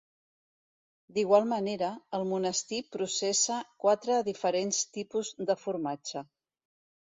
D'igual 1.17 1.45
manera, 1.51 1.89
el 2.19 2.25
monestir 2.31 2.81
processa 2.97 3.59
quatre 3.85 4.19
diferents 4.31 4.83
tipus 4.99 5.33
de 5.53 5.61
formatge. 5.67 6.27